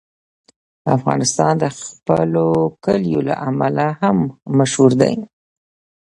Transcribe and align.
افغانستان 0.95 1.53
د 1.63 1.65
خپلو 1.79 2.47
کلیو 2.85 3.21
له 3.27 3.35
امله 3.49 3.85
هم 4.01 4.17
مشهور 4.57 4.91
دی. 5.01 5.13